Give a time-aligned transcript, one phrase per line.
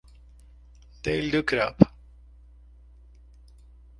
[1.03, 1.93] They looked up.